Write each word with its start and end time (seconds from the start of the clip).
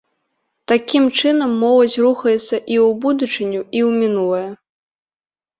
Такім 0.71 1.03
чынам 1.19 1.51
моладзь 1.63 1.97
рухаецца 2.05 2.39
і 2.39 2.75
ў 2.85 2.89
будучыню, 3.05 3.61
і 3.61 3.79
ў 3.89 3.99
мінулае. 4.01 4.49